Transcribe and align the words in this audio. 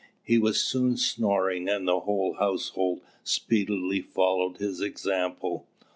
He 0.23 0.39
was 0.39 0.59
soon 0.59 0.97
snoring, 0.97 1.69
and 1.69 1.87
the 1.87 1.99
whole 1.99 2.33
household 2.39 3.01
speedily 3.23 4.01
followed 4.01 4.57
his 4.57 4.81
example. 4.81 5.67